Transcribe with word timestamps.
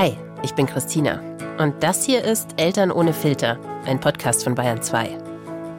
Hi, 0.00 0.16
ich 0.44 0.54
bin 0.54 0.66
Christina 0.66 1.20
und 1.58 1.82
das 1.82 2.06
hier 2.06 2.22
ist 2.22 2.54
Eltern 2.56 2.92
ohne 2.92 3.12
Filter, 3.12 3.58
ein 3.84 3.98
Podcast 3.98 4.44
von 4.44 4.54
Bayern 4.54 4.80
2. 4.80 5.18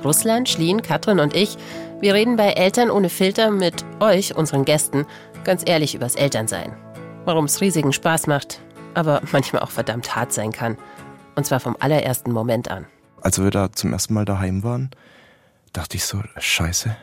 Russland, 0.04 0.50
Schlien, 0.50 0.82
Katrin 0.82 1.22
und 1.22 1.34
ich, 1.34 1.56
wir 2.02 2.14
reden 2.14 2.36
bei 2.36 2.50
Eltern 2.50 2.92
ohne 2.92 3.08
Filter 3.08 3.50
mit 3.50 3.86
euch, 4.02 4.36
unseren 4.36 4.66
Gästen, 4.66 5.06
ganz 5.46 5.64
ehrlich 5.66 5.96
übers 5.96 6.16
Elternsein. 6.16 6.76
Warum 7.24 7.46
es 7.46 7.62
riesigen 7.62 7.94
Spaß 7.94 8.28
macht, 8.28 8.60
aber 8.94 9.22
manchmal 9.32 9.62
auch 9.62 9.72
verdammt 9.72 10.14
hart 10.18 10.34
sein 10.34 10.52
kann. 10.52 10.78
Und 11.36 11.46
zwar 11.46 11.62
vom 11.62 11.78
allerersten 11.80 12.34
Moment 12.34 12.70
an. 12.70 12.88
Als 13.22 13.42
wir 13.42 13.52
da 13.52 13.72
zum 13.72 13.94
ersten 13.94 14.16
Mal 14.16 14.26
daheim 14.26 14.64
waren, 14.64 14.92
dachte 15.72 15.96
ich 15.96 16.04
so, 16.04 16.22
scheiße, 16.38 16.94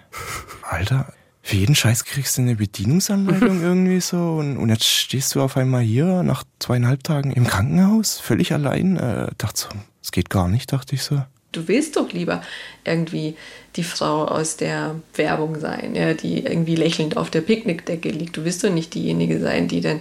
Alter, 0.68 1.14
für 1.46 1.56
jeden 1.56 1.76
Scheiß 1.76 2.04
kriegst 2.04 2.36
du 2.36 2.42
eine 2.42 2.56
Bedienungsanleitung 2.56 3.62
irgendwie 3.62 4.00
so 4.00 4.16
und, 4.16 4.56
und, 4.56 4.68
jetzt 4.68 4.84
stehst 4.84 5.34
du 5.34 5.40
auf 5.40 5.56
einmal 5.56 5.82
hier 5.82 6.24
nach 6.24 6.42
zweieinhalb 6.58 7.04
Tagen 7.04 7.30
im 7.30 7.46
Krankenhaus, 7.46 8.18
völlig 8.18 8.52
allein. 8.52 8.96
Äh, 8.96 9.28
dachte 9.38 9.60
so, 9.60 9.68
es 10.02 10.10
geht 10.10 10.28
gar 10.28 10.48
nicht, 10.48 10.72
dachte 10.72 10.96
ich 10.96 11.02
so. 11.02 11.22
Du 11.52 11.68
willst 11.68 11.96
doch 11.96 12.12
lieber 12.12 12.42
irgendwie 12.84 13.36
die 13.76 13.84
Frau 13.84 14.24
aus 14.24 14.56
der 14.56 14.96
Werbung 15.14 15.60
sein, 15.60 15.94
ja, 15.94 16.14
die 16.14 16.40
irgendwie 16.40 16.74
lächelnd 16.74 17.16
auf 17.16 17.30
der 17.30 17.42
Picknickdecke 17.42 18.10
liegt. 18.10 18.36
Du 18.36 18.44
willst 18.44 18.64
doch 18.64 18.70
nicht 18.70 18.92
diejenige 18.94 19.38
sein, 19.38 19.68
die 19.68 19.80
dann 19.80 20.00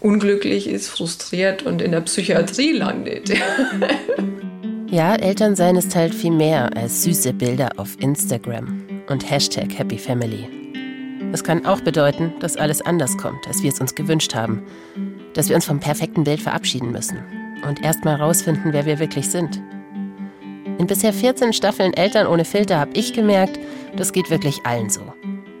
unglücklich 0.00 0.66
ist, 0.66 0.88
frustriert 0.88 1.62
und 1.62 1.80
in 1.80 1.92
der 1.92 2.00
Psychiatrie 2.00 2.72
landet. 2.72 3.30
ja, 4.90 5.14
Elternsein 5.14 5.76
ist 5.76 5.94
halt 5.94 6.14
viel 6.14 6.32
mehr 6.32 6.76
als 6.76 7.04
süße 7.04 7.32
Bilder 7.32 7.70
auf 7.76 7.96
Instagram 8.00 8.82
und 9.08 9.30
Hashtag 9.30 9.78
Happy 9.78 9.96
Family. 9.96 10.59
Es 11.32 11.44
kann 11.44 11.64
auch 11.64 11.80
bedeuten, 11.80 12.32
dass 12.40 12.56
alles 12.56 12.82
anders 12.82 13.16
kommt, 13.16 13.46
als 13.46 13.62
wir 13.62 13.70
es 13.70 13.80
uns 13.80 13.94
gewünscht 13.94 14.34
haben. 14.34 14.64
Dass 15.34 15.48
wir 15.48 15.54
uns 15.54 15.64
vom 15.64 15.78
perfekten 15.78 16.24
Bild 16.24 16.40
verabschieden 16.40 16.90
müssen 16.90 17.20
und 17.66 17.84
erstmal 17.84 18.16
rausfinden, 18.16 18.72
wer 18.72 18.84
wir 18.84 18.98
wirklich 18.98 19.30
sind. 19.30 19.62
In 20.78 20.88
bisher 20.88 21.12
14 21.12 21.52
Staffeln 21.52 21.94
Eltern 21.94 22.26
ohne 22.26 22.44
Filter 22.44 22.80
habe 22.80 22.92
ich 22.94 23.12
gemerkt, 23.12 23.60
das 23.96 24.12
geht 24.12 24.28
wirklich 24.28 24.66
allen 24.66 24.90
so. 24.90 25.02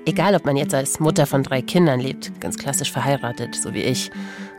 Egal, 0.06 0.34
ob 0.34 0.44
man 0.44 0.56
jetzt 0.56 0.74
als 0.74 0.98
Mutter 0.98 1.26
von 1.26 1.44
drei 1.44 1.62
Kindern 1.62 2.00
lebt, 2.00 2.40
ganz 2.40 2.58
klassisch 2.58 2.90
verheiratet, 2.90 3.54
so 3.54 3.72
wie 3.72 3.82
ich, 3.82 4.10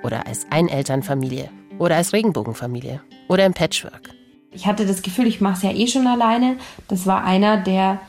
oder 0.03 0.27
als 0.27 0.45
Einelternfamilie, 0.49 1.49
oder 1.77 1.97
als 1.97 2.13
Regenbogenfamilie, 2.13 3.01
oder 3.27 3.45
im 3.45 3.53
Patchwork. 3.53 4.11
Ich 4.53 4.65
hatte 4.65 4.85
das 4.85 5.01
Gefühl, 5.01 5.27
ich 5.27 5.41
mache 5.41 5.55
es 5.55 5.63
ja 5.63 5.71
eh 5.71 5.87
schon 5.87 6.07
alleine. 6.07 6.57
Das 6.87 7.05
war 7.05 7.25
einer 7.25 7.57
der 7.57 7.99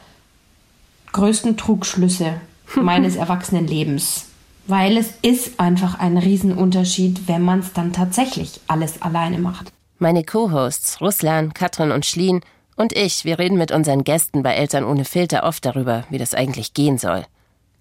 größten 1.13 1.57
Trugschlüsse 1.57 2.35
meines 2.77 3.17
Erwachsenenlebens. 3.17 4.27
Weil 4.67 4.97
es 4.97 5.15
ist 5.23 5.59
einfach 5.59 5.99
ein 5.99 6.17
Riesenunterschied, 6.17 7.27
wenn 7.27 7.43
man 7.43 7.61
es 7.61 7.73
dann 7.73 7.93
tatsächlich 7.93 8.61
alles 8.69 9.03
alleine 9.03 9.39
macht. 9.39 9.73
Meine 9.99 10.25
Co-Hosts 10.25 11.01
Ruslan, 11.01 11.53
Katrin 11.53 11.91
und 11.91 12.07
Schlien 12.07 12.41
und 12.77 12.97
ich, 12.97 13.25
wir 13.25 13.39
reden 13.39 13.59
mit 13.59 13.71
unseren 13.71 14.05
Gästen 14.05 14.43
bei 14.43 14.55
Eltern 14.55 14.85
ohne 14.85 15.05
Filter 15.05 15.45
oft 15.45 15.65
darüber, 15.65 16.05
wie 16.11 16.19
das 16.19 16.35
eigentlich 16.35 16.75
gehen 16.75 16.99
soll. 16.99 17.25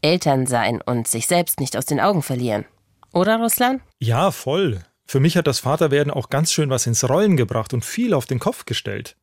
Eltern 0.01 0.47
sein 0.47 0.81
und 0.81 1.07
sich 1.07 1.27
selbst 1.27 1.59
nicht 1.59 1.77
aus 1.77 1.85
den 1.85 1.99
Augen 1.99 2.21
verlieren. 2.21 2.65
Oder, 3.13 3.37
Ruslan? 3.37 3.81
Ja, 3.99 4.31
voll. 4.31 4.81
Für 5.05 5.19
mich 5.19 5.37
hat 5.37 5.47
das 5.47 5.59
Vaterwerden 5.59 6.11
auch 6.11 6.29
ganz 6.29 6.51
schön 6.51 6.69
was 6.69 6.87
ins 6.87 7.07
Rollen 7.07 7.37
gebracht 7.37 7.73
und 7.73 7.85
viel 7.85 8.13
auf 8.13 8.25
den 8.25 8.39
Kopf 8.39 8.65
gestellt. 8.65 9.17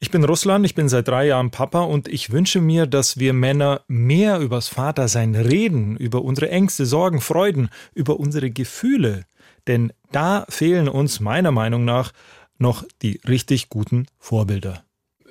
Ich 0.00 0.12
bin 0.12 0.22
Russland, 0.22 0.64
ich 0.64 0.76
bin 0.76 0.88
seit 0.88 1.08
drei 1.08 1.26
Jahren 1.26 1.50
Papa 1.50 1.80
und 1.80 2.06
ich 2.06 2.30
wünsche 2.30 2.60
mir, 2.60 2.86
dass 2.86 3.18
wir 3.18 3.32
Männer 3.32 3.82
mehr 3.88 4.38
übers 4.38 4.68
Vatersein 4.68 5.34
reden, 5.34 5.96
über 5.96 6.22
unsere 6.22 6.50
Ängste, 6.50 6.86
Sorgen, 6.86 7.20
Freuden, 7.20 7.68
über 7.94 8.20
unsere 8.20 8.50
Gefühle. 8.50 9.24
Denn 9.66 9.92
da 10.12 10.46
fehlen 10.48 10.88
uns 10.88 11.18
meiner 11.18 11.50
Meinung 11.50 11.84
nach 11.84 12.12
noch 12.58 12.84
die 13.02 13.20
richtig 13.26 13.68
guten 13.68 14.06
Vorbilder 14.18 14.84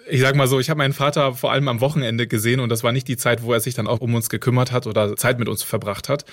ich 0.09 0.21
sag 0.21 0.37
mal 0.37 0.47
so, 0.47 0.57
ich 0.57 0.69
habe 0.69 0.77
meinen 0.77 0.93
Vater 0.93 1.33
vor 1.33 1.51
allem 1.51 1.67
am 1.67 1.81
Wochenende 1.81 2.27
gesehen 2.27 2.61
und 2.61 2.69
das 2.69 2.81
war 2.81 2.93
nicht 2.93 3.09
die 3.09 3.17
Zeit, 3.17 3.43
wo 3.43 3.51
er 3.51 3.59
sich 3.59 3.73
dann 3.73 3.87
auch 3.87 3.99
um 3.99 4.15
uns 4.15 4.29
gekümmert 4.29 4.71
hat 4.71 4.87
oder 4.87 5.17
Zeit 5.17 5.37
mit 5.37 5.49
uns 5.49 5.63
verbracht 5.63 6.07
hat 6.07 6.23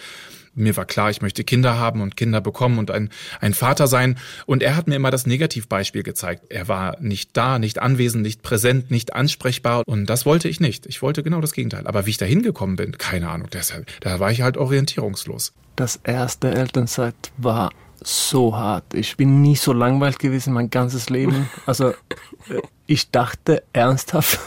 mir 0.54 0.76
war 0.76 0.84
klar, 0.84 1.10
ich 1.10 1.22
möchte 1.22 1.44
Kinder 1.44 1.78
haben 1.78 2.00
und 2.00 2.16
Kinder 2.16 2.40
bekommen 2.40 2.78
und 2.78 2.90
ein, 2.90 3.10
ein 3.40 3.54
Vater 3.54 3.86
sein. 3.86 4.18
Und 4.46 4.62
er 4.62 4.76
hat 4.76 4.86
mir 4.86 4.96
immer 4.96 5.10
das 5.10 5.26
Negativbeispiel 5.26 6.02
gezeigt. 6.02 6.46
Er 6.48 6.68
war 6.68 7.00
nicht 7.00 7.36
da, 7.36 7.58
nicht 7.58 7.80
anwesend, 7.80 8.22
nicht 8.22 8.42
präsent, 8.42 8.90
nicht 8.90 9.14
ansprechbar. 9.14 9.82
Und 9.86 10.06
das 10.06 10.26
wollte 10.26 10.48
ich 10.48 10.60
nicht. 10.60 10.86
Ich 10.86 11.02
wollte 11.02 11.22
genau 11.22 11.40
das 11.40 11.52
Gegenteil. 11.52 11.86
Aber 11.86 12.06
wie 12.06 12.10
ich 12.10 12.18
da 12.18 12.26
hingekommen 12.26 12.76
bin, 12.76 12.98
keine 12.98 13.30
Ahnung. 13.30 13.48
Deshalb, 13.52 13.86
da 14.00 14.20
war 14.20 14.30
ich 14.30 14.42
halt 14.42 14.56
orientierungslos. 14.56 15.52
Das 15.76 16.00
erste 16.04 16.50
Elternzeit 16.52 17.14
war 17.36 17.70
so 18.02 18.56
hart. 18.56 18.94
Ich 18.94 19.16
bin 19.16 19.40
nie 19.40 19.56
so 19.56 19.72
langweilig 19.72 20.18
gewesen 20.18 20.52
mein 20.52 20.70
ganzes 20.70 21.10
Leben. 21.10 21.48
Also 21.66 21.90
äh, 21.90 22.60
ich 22.86 23.10
dachte 23.10 23.62
ernsthaft, 23.72 24.38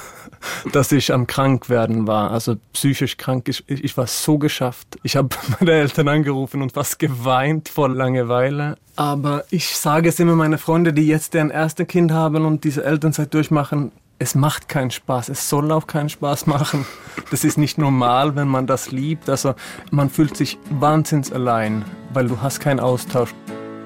dass 0.71 0.91
ich 0.91 1.13
am 1.13 1.27
krank 1.27 1.69
werden 1.69 2.07
war, 2.07 2.31
also 2.31 2.55
psychisch 2.73 3.17
krank. 3.17 3.47
Ich, 3.47 3.63
ich 3.67 3.97
war 3.97 4.07
so 4.07 4.37
geschafft. 4.37 4.97
Ich 5.03 5.15
habe 5.15 5.29
meine 5.59 5.71
Eltern 5.71 6.07
angerufen 6.07 6.61
und 6.61 6.73
fast 6.73 6.99
geweint 6.99 7.69
vor 7.69 7.89
Langeweile. 7.89 8.77
Aber 8.95 9.45
ich 9.49 9.75
sage 9.75 10.09
es 10.09 10.19
immer 10.19 10.35
meine 10.35 10.57
Freunde, 10.57 10.93
die 10.93 11.07
jetzt 11.07 11.33
deren 11.33 11.51
erste 11.51 11.85
Kind 11.85 12.11
haben 12.11 12.45
und 12.45 12.63
diese 12.63 12.83
Elternzeit 12.83 13.33
durchmachen, 13.33 13.91
es 14.19 14.33
macht 14.33 14.67
keinen 14.67 14.89
Spaß. 14.89 15.29
Es 15.29 15.47
soll 15.47 15.71
auch 15.71 15.85
keinen 15.85 16.09
Spaß 16.09 16.47
machen. 16.47 16.85
Das 17.29 17.43
ist 17.43 17.57
nicht 17.57 17.77
normal, 17.77 18.35
wenn 18.35 18.47
man 18.47 18.65
das 18.65 18.91
liebt. 18.91 19.29
Also 19.29 19.53
man 19.91 20.09
fühlt 20.09 20.35
sich 20.35 20.57
wahnsinns 20.71 21.31
allein, 21.31 21.85
weil 22.13 22.27
du 22.27 22.41
hast 22.41 22.59
keinen 22.59 22.79
Austausch. 22.79 23.33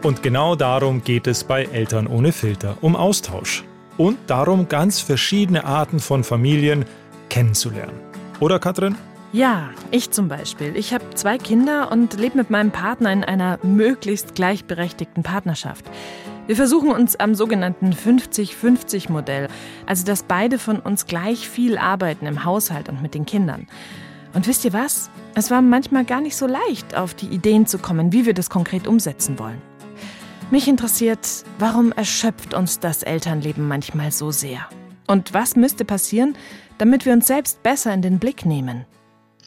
Und 0.03 0.23
genau 0.23 0.55
darum 0.55 1.03
geht 1.03 1.27
es 1.27 1.43
bei 1.43 1.63
Eltern 1.65 2.07
ohne 2.07 2.31
Filter, 2.31 2.77
um 2.81 2.95
Austausch 2.95 3.65
und 3.97 4.17
darum, 4.27 4.67
ganz 4.67 4.99
verschiedene 4.99 5.65
Arten 5.65 5.99
von 5.99 6.23
Familien 6.23 6.85
kennenzulernen. 7.29 7.99
Oder 8.39 8.59
Katrin? 8.59 8.95
Ja, 9.33 9.69
ich 9.91 10.11
zum 10.11 10.27
Beispiel. 10.27 10.75
Ich 10.75 10.93
habe 10.93 11.09
zwei 11.13 11.37
Kinder 11.37 11.91
und 11.91 12.19
lebe 12.19 12.37
mit 12.37 12.49
meinem 12.49 12.71
Partner 12.71 13.13
in 13.13 13.23
einer 13.23 13.59
möglichst 13.63 14.35
gleichberechtigten 14.35 15.23
Partnerschaft. 15.23 15.85
Wir 16.47 16.57
versuchen 16.57 16.91
uns 16.91 17.15
am 17.15 17.33
sogenannten 17.33 17.93
50-50-Modell, 17.93 19.47
also 19.85 20.05
dass 20.05 20.23
beide 20.23 20.59
von 20.59 20.79
uns 20.79 21.05
gleich 21.05 21.47
viel 21.47 21.77
arbeiten 21.77 22.25
im 22.25 22.43
Haushalt 22.43 22.89
und 22.89 23.01
mit 23.01 23.13
den 23.13 23.25
Kindern. 23.25 23.67
Und 24.33 24.47
wisst 24.47 24.65
ihr 24.65 24.73
was? 24.73 25.09
Es 25.33 25.49
war 25.49 25.61
manchmal 25.61 26.03
gar 26.03 26.19
nicht 26.19 26.35
so 26.35 26.47
leicht, 26.47 26.95
auf 26.95 27.13
die 27.13 27.27
Ideen 27.27 27.67
zu 27.67 27.77
kommen, 27.77 28.11
wie 28.11 28.25
wir 28.25 28.33
das 28.33 28.49
konkret 28.49 28.85
umsetzen 28.85 29.39
wollen. 29.39 29.61
Mich 30.51 30.67
interessiert, 30.67 31.45
warum 31.59 31.93
erschöpft 31.93 32.53
uns 32.53 32.77
das 32.77 33.03
Elternleben 33.03 33.69
manchmal 33.69 34.11
so 34.11 34.31
sehr? 34.31 34.67
Und 35.07 35.33
was 35.33 35.55
müsste 35.55 35.85
passieren, 35.85 36.35
damit 36.77 37.05
wir 37.05 37.13
uns 37.13 37.27
selbst 37.27 37.63
besser 37.63 37.93
in 37.93 38.01
den 38.01 38.19
Blick 38.19 38.45
nehmen? 38.45 38.85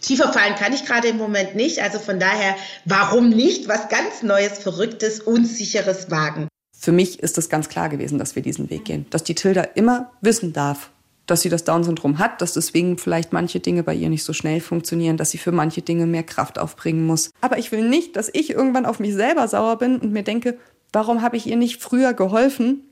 Tiefer 0.00 0.32
fallen 0.32 0.54
kann 0.54 0.72
ich 0.72 0.86
gerade 0.86 1.08
im 1.08 1.18
Moment 1.18 1.56
nicht. 1.56 1.82
Also 1.82 1.98
von 1.98 2.18
daher, 2.18 2.56
warum 2.86 3.28
nicht 3.28 3.68
was 3.68 3.90
ganz 3.90 4.22
Neues, 4.22 4.58
Verrücktes, 4.60 5.20
Unsicheres 5.20 6.10
wagen? 6.10 6.48
Für 6.74 6.92
mich 6.92 7.20
ist 7.20 7.36
es 7.36 7.50
ganz 7.50 7.68
klar 7.68 7.90
gewesen, 7.90 8.18
dass 8.18 8.34
wir 8.34 8.42
diesen 8.42 8.70
Weg 8.70 8.86
gehen. 8.86 9.04
Dass 9.10 9.24
die 9.24 9.34
Tilda 9.34 9.60
immer 9.60 10.10
wissen 10.22 10.54
darf, 10.54 10.90
dass 11.26 11.42
sie 11.42 11.50
das 11.50 11.64
Down-Syndrom 11.64 12.18
hat, 12.18 12.40
dass 12.40 12.54
deswegen 12.54 12.96
vielleicht 12.96 13.32
manche 13.32 13.60
Dinge 13.60 13.82
bei 13.82 13.94
ihr 13.94 14.08
nicht 14.08 14.24
so 14.24 14.32
schnell 14.32 14.60
funktionieren, 14.60 15.18
dass 15.18 15.30
sie 15.30 15.38
für 15.38 15.52
manche 15.52 15.82
Dinge 15.82 16.06
mehr 16.06 16.22
Kraft 16.22 16.58
aufbringen 16.58 17.06
muss. 17.06 17.30
Aber 17.42 17.58
ich 17.58 17.72
will 17.72 17.86
nicht, 17.86 18.16
dass 18.16 18.30
ich 18.32 18.50
irgendwann 18.50 18.86
auf 18.86 19.00
mich 19.00 19.14
selber 19.14 19.48
sauer 19.48 19.76
bin 19.78 19.98
und 19.98 20.12
mir 20.12 20.22
denke, 20.22 20.58
Warum 20.94 21.22
habe 21.22 21.36
ich 21.36 21.48
ihr 21.48 21.56
nicht 21.56 21.82
früher 21.82 22.14
geholfen, 22.14 22.84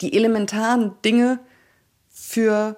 die 0.00 0.14
elementaren 0.16 0.94
Dinge 1.04 1.38
für 2.08 2.76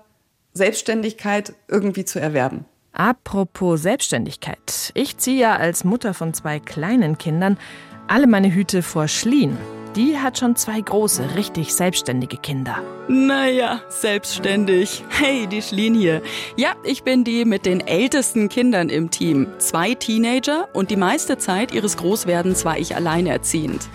Selbstständigkeit 0.53 1.55
irgendwie 1.69 2.05
zu 2.05 2.21
erwerben? 2.21 2.67
Apropos 2.93 3.81
Selbstständigkeit. 3.81 4.93
Ich 4.93 5.17
ziehe 5.17 5.41
ja 5.41 5.57
als 5.57 5.85
Mutter 5.85 6.13
von 6.13 6.35
zwei 6.35 6.61
kleinen 6.61 7.17
Kindern 7.17 7.57
alle 8.09 8.27
meine 8.27 8.53
Hüte 8.53 8.83
vor 8.83 9.09
Schlien. 9.09 9.57
Die 9.97 10.19
hat 10.19 10.39
schon 10.39 10.57
zwei 10.57 10.81
große, 10.81 11.35
richtig 11.37 11.75
selbstständige 11.75 12.39
Kinder. 12.39 12.83
Naja, 13.09 13.83
selbstständig. 13.89 15.05
Hey, 15.11 15.47
die 15.47 15.61
Schlien 15.61 15.95
hier. 15.95 16.23
Ja, 16.57 16.75
ich 16.83 17.03
bin 17.03 17.25
die 17.25 17.45
mit 17.45 17.67
den 17.67 17.81
ältesten 17.81 18.49
Kindern 18.49 18.89
im 18.89 19.11
Team. 19.11 19.49
Zwei 19.59 19.95
Teenager 19.95 20.69
und 20.73 20.91
die 20.91 20.97
meiste 20.97 21.37
Zeit 21.37 21.73
ihres 21.75 21.99
Großwerdens 21.99 22.65
war 22.65 22.79
ich 22.79 22.97
alleinerziehend. 22.97 23.89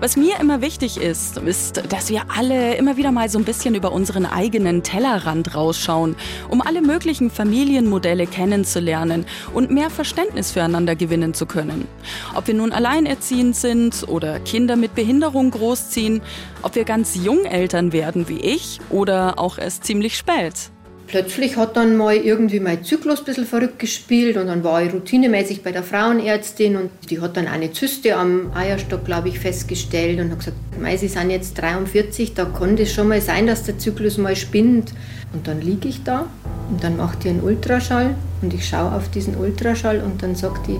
Was 0.00 0.16
mir 0.16 0.40
immer 0.40 0.60
wichtig 0.60 0.96
ist, 0.96 1.36
ist, 1.36 1.82
dass 1.92 2.10
wir 2.10 2.22
alle 2.36 2.74
immer 2.74 2.96
wieder 2.96 3.12
mal 3.12 3.28
so 3.28 3.38
ein 3.38 3.44
bisschen 3.44 3.76
über 3.76 3.92
unseren 3.92 4.26
eigenen 4.26 4.82
Tellerrand 4.82 5.54
rausschauen, 5.54 6.16
um 6.48 6.60
alle 6.60 6.82
möglichen 6.82 7.30
Familienmodelle 7.30 8.26
kennenzulernen 8.26 9.24
und 9.52 9.70
mehr 9.70 9.90
Verständnis 9.90 10.50
füreinander 10.50 10.96
gewinnen 10.96 11.32
zu 11.32 11.46
können. 11.46 11.86
Ob 12.34 12.48
wir 12.48 12.54
nun 12.54 12.72
alleinerziehend 12.72 13.54
sind 13.54 14.08
oder 14.08 14.40
Kinder 14.40 14.74
mit 14.76 14.94
Behinderung 14.94 15.43
jung 15.44 15.50
großziehen, 15.50 16.22
ob 16.62 16.74
wir 16.74 16.84
ganz 16.84 17.14
jung 17.14 17.44
Eltern 17.44 17.92
werden 17.92 18.28
wie 18.28 18.40
ich 18.40 18.80
oder 18.90 19.38
auch 19.38 19.58
erst 19.58 19.84
ziemlich 19.84 20.16
spät. 20.16 20.70
plötzlich 21.06 21.56
hat 21.58 21.76
dann 21.76 21.96
mal 21.96 22.16
irgendwie 22.16 22.60
mein 22.60 22.82
Zyklus 22.82 23.20
ein 23.20 23.24
bisschen 23.26 23.44
verrückt 23.44 23.78
gespielt 23.78 24.36
und 24.36 24.46
dann 24.46 24.64
war 24.64 24.82
ich 24.82 24.92
routinemäßig 24.92 25.62
bei 25.62 25.70
der 25.70 25.82
Frauenärztin 25.82 26.76
und 26.76 26.90
die 27.10 27.20
hat 27.20 27.36
dann 27.36 27.46
eine 27.46 27.72
Zyste 27.72 28.16
am 28.16 28.52
Eierstock, 28.54 29.04
glaube 29.04 29.28
ich, 29.28 29.38
festgestellt 29.38 30.18
und 30.18 30.30
hat 30.30 30.38
gesagt, 30.38 30.56
Mei, 30.80 30.96
Sie 30.96 31.08
sind 31.08 31.30
jetzt 31.30 31.60
43, 31.60 32.34
da 32.34 32.46
kann 32.46 32.76
das 32.76 32.92
schon 32.92 33.08
mal 33.08 33.20
sein, 33.20 33.46
dass 33.46 33.64
der 33.64 33.78
Zyklus 33.78 34.16
mal 34.16 34.34
spinnt. 34.34 34.92
Und 35.34 35.46
dann 35.46 35.60
liege 35.60 35.88
ich 35.88 36.02
da 36.04 36.26
und 36.70 36.82
dann 36.82 36.96
macht 36.96 37.24
die 37.24 37.28
einen 37.28 37.42
Ultraschall 37.42 38.14
und 38.40 38.54
ich 38.54 38.66
schaue 38.66 38.92
auf 38.92 39.10
diesen 39.10 39.36
Ultraschall 39.36 40.00
und 40.00 40.22
dann 40.22 40.34
sagt 40.34 40.68
die, 40.68 40.78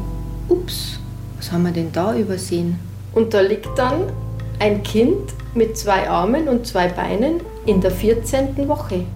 ups, 0.48 0.98
was 1.36 1.52
haben 1.52 1.64
wir 1.64 1.72
denn 1.72 1.92
da 1.92 2.16
übersehen? 2.16 2.78
Und 3.12 3.34
da 3.34 3.40
liegt 3.40 3.68
dann 3.76 4.04
ein 4.58 4.82
Kind 4.82 5.32
mit 5.54 5.76
zwei 5.76 6.08
Armen 6.08 6.48
und 6.48 6.66
zwei 6.66 6.88
Beinen 6.88 7.40
in 7.66 7.80
der 7.80 7.90
14. 7.90 8.68
Woche. 8.68 9.06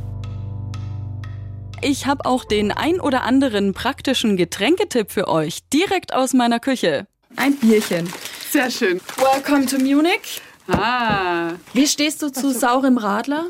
Ich 1.80 2.06
habe 2.06 2.24
auch 2.24 2.44
den 2.44 2.72
ein 2.72 3.00
oder 3.00 3.22
anderen 3.22 3.72
praktischen 3.72 4.36
Getränketipp 4.36 5.12
für 5.12 5.28
euch 5.28 5.60
direkt 5.68 6.12
aus 6.12 6.32
meiner 6.32 6.58
Küche. 6.58 7.06
Ein 7.36 7.56
Bierchen. 7.56 8.08
Sehr 8.50 8.70
schön. 8.70 9.00
Welcome 9.16 9.66
to 9.66 9.78
Munich. 9.78 10.40
Ah. 10.68 11.52
Wie 11.72 11.86
stehst 11.86 12.22
du 12.22 12.30
zu 12.30 12.52
saurem 12.52 12.98
Radler? 12.98 13.46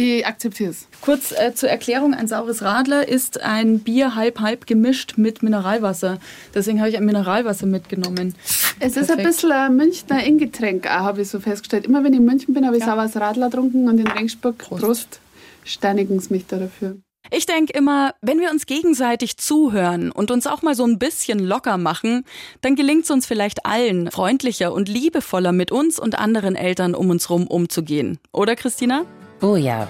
Ich 0.00 0.26
akzeptiere 0.26 0.70
es. 0.70 0.86
Kurz 1.02 1.32
äh, 1.32 1.54
zur 1.54 1.68
Erklärung, 1.68 2.14
ein 2.14 2.26
saures 2.26 2.62
Radler 2.62 3.06
ist 3.06 3.42
ein 3.42 3.80
Bier 3.80 4.14
halb-halb 4.14 4.66
gemischt 4.66 5.14
mit 5.18 5.42
Mineralwasser. 5.42 6.18
Deswegen 6.54 6.80
habe 6.80 6.88
ich 6.88 6.96
ein 6.96 7.04
Mineralwasser 7.04 7.66
mitgenommen. 7.66 8.34
Es 8.78 8.96
ist 8.96 9.10
ein 9.10 9.22
bisschen 9.22 9.52
ein 9.52 9.76
Münchner 9.76 10.24
Ingetränk, 10.24 10.88
habe 10.88 11.20
ich 11.20 11.28
so 11.28 11.38
festgestellt. 11.38 11.84
Immer 11.84 12.02
wenn 12.02 12.14
ich 12.14 12.18
in 12.18 12.24
München 12.24 12.54
bin, 12.54 12.64
habe 12.64 12.76
ich 12.76 12.80
ja. 12.80 12.94
saures 12.94 13.14
Radler 13.16 13.50
getrunken 13.50 13.88
und 13.88 13.98
in 13.98 14.06
Regensburg 14.06 14.56
Prost. 14.56 14.82
Prost 14.82 15.20
steinigen 15.64 16.18
sie 16.18 16.32
mich 16.32 16.46
da 16.46 16.56
dafür. 16.56 16.96
Ich 17.30 17.44
denke 17.44 17.74
immer, 17.74 18.14
wenn 18.22 18.40
wir 18.40 18.50
uns 18.50 18.64
gegenseitig 18.64 19.36
zuhören 19.36 20.10
und 20.10 20.30
uns 20.30 20.46
auch 20.46 20.62
mal 20.62 20.74
so 20.74 20.84
ein 20.84 20.98
bisschen 20.98 21.38
locker 21.38 21.76
machen, 21.76 22.24
dann 22.62 22.74
gelingt 22.74 23.04
es 23.04 23.10
uns 23.10 23.26
vielleicht 23.26 23.66
allen, 23.66 24.10
freundlicher 24.10 24.72
und 24.72 24.88
liebevoller 24.88 25.52
mit 25.52 25.70
uns 25.70 26.00
und 26.00 26.18
anderen 26.18 26.56
Eltern 26.56 26.94
um 26.94 27.10
uns 27.10 27.28
rum 27.28 27.46
umzugehen. 27.46 28.18
Oder 28.32 28.56
Christina? 28.56 29.04
Oh 29.42 29.56
ja. 29.56 29.88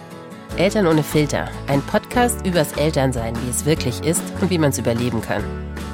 Eltern 0.56 0.87
ohne 0.87 1.02
Filter. 1.02 1.49
Ein 1.67 1.82
Podcast 1.82 2.47
übers 2.47 2.73
Elternsein, 2.75 3.35
wie 3.43 3.50
es 3.50 3.64
wirklich 3.64 4.00
ist 4.05 4.23
und 4.41 4.49
wie 4.49 4.58
man 4.58 4.70
es 4.70 4.79
überleben 4.79 5.23
kann. 5.23 5.43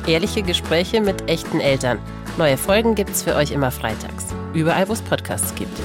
Ehrliche 0.06 0.42
Gespräche 0.42 1.00
mit 1.00 1.30
echten 1.30 1.60
Eltern. 1.60 1.98
Neue 2.36 2.58
Folgen 2.58 2.94
gibt's 2.94 3.22
für 3.22 3.34
euch 3.34 3.52
immer 3.52 3.70
freitags. 3.70 4.26
Überall, 4.52 4.86
wo 4.88 4.92
es 4.92 5.00
Podcasts 5.00 5.54
gibt. 5.54 5.78